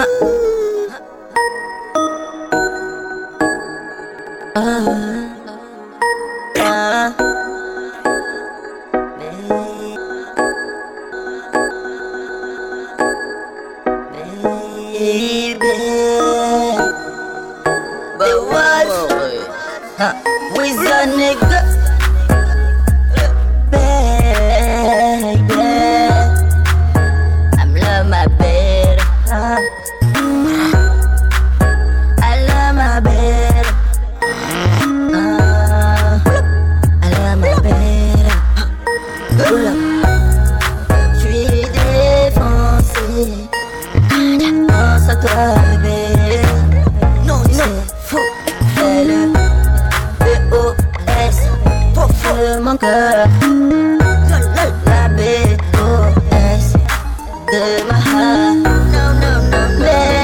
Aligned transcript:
Baby, 0.00 0.16
but 18.16 18.36
what? 18.48 18.86
Huh. 19.98 20.14
We's 20.56 20.76
a 20.78 21.04
nigga. 21.12 21.69
tarde. 45.20 46.42
No, 47.24 47.42
no, 47.44 47.66
Fofel, 48.08 49.32
B-O-S, 50.20 51.38
Fofel, 51.94 52.60
mon 52.60 52.76
cœur. 52.76 53.26
La 54.86 55.08
B-O-S 55.08 56.72
de 57.52 57.62
ma 57.88 57.98
heart. 57.98 58.56
No, 58.92 59.04
no, 59.14 59.32
no, 59.50 59.60
no. 59.78 60.19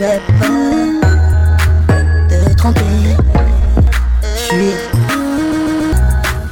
Vais 0.00 0.20
pas 0.40 0.46
te 2.28 2.54
tromper, 2.54 2.80
je 4.22 4.38
suis 4.38 4.74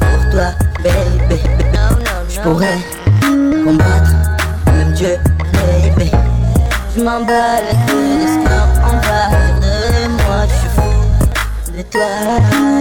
pour 0.01 0.31
toi, 0.31 0.49
baby. 0.85 1.41
Je 2.29 2.41
pourrais 2.41 2.79
combattre 3.65 4.13
même 4.67 4.93
Dieu, 4.93 5.17
baby. 5.55 6.11
Je 6.95 7.01
couilles 7.87 8.27
de 8.27 8.37
qu'on 8.85 8.97
va 9.09 9.23
dire 9.61 9.61
de 9.63 10.09
moi. 10.09 10.41
Je 10.47 10.55
suis 10.55 10.73
fou 10.77 10.91
de 11.75 11.83
toi, 11.83 12.11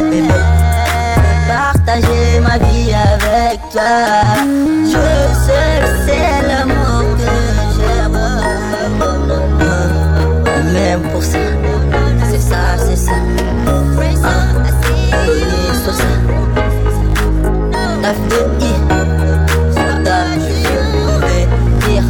bébé. 0.10 0.40
Partager 1.48 2.40
ma 2.42 2.58
vie 2.58 2.94
avec 2.94 3.60
toi. 3.72 5.07
Ça, 11.28 11.40
c'est 12.30 12.40
ça, 12.40 12.78
c'est 12.78 12.96
ça. 12.96 13.12
Ah, 14.24 14.54
donner 14.64 15.84
sur 15.84 15.94
ça. 15.94 16.04
Vie, 21.82 22.02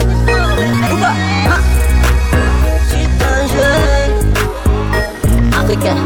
je 3.48 3.58
vais 3.58 4.08
africain. 5.58 6.00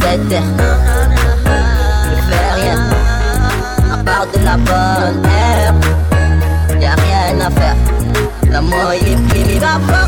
Cette 0.00 0.28
terre. 0.28 0.50
Je 2.10 2.20
fais 2.30 2.48
rien. 2.60 2.80
À 3.92 3.94
part 4.04 4.26
de 4.26 4.38
la 4.44 4.56
bonne. 4.56 5.22
Y'a 6.80 6.94
rien 6.94 7.40
à 7.46 7.50
faire. 7.50 7.76
La 8.60 8.66
moyenne 8.66 9.26
est 9.34 9.58
va 9.58 9.80
pas. 9.88 10.06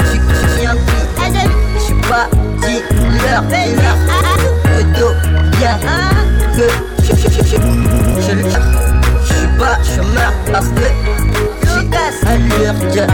Je 0.00 0.54
suis 0.54 0.66
un 0.66 0.74
petit. 0.74 1.36
Je 1.74 1.80
suis 1.80 1.94
pas 2.08 2.28
dealer. 2.62 3.42
Dealer. 3.50 3.96
Plutôt 4.64 5.12
bien 5.58 5.76
que 6.56 6.66
je, 7.02 7.10
je, 7.14 7.28
je, 7.28 7.42
je, 7.44 7.56
je. 8.22 8.36
Je 9.22 9.34
suis 9.34 9.48
pas 9.58 9.76
chômeur 9.84 10.32
parce 10.50 10.68
que 10.68 10.86
j'ai 11.66 11.84
allure 12.26 12.72
de 12.72 13.04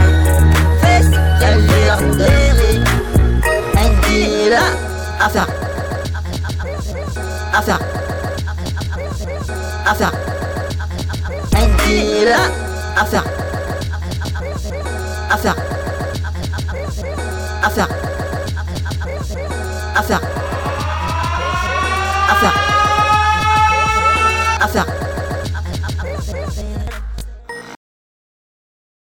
fesse, 0.79 1.11
allure 1.43 2.01
de 2.15 2.29
un 3.77 3.89
dealer 4.07 4.67
à 5.19 5.27
faire, 5.27 5.47
à 7.53 7.61
faire, 7.61 7.79
à 9.85 9.93
faire, 9.95 10.11
un 11.57 11.67
dealer. 11.85 12.39
À 12.93 13.05
faire, 13.05 13.23
à 15.31 15.37
faire, 15.37 15.55
à 17.63 17.69
faire, 17.69 17.87
à 24.59 25.00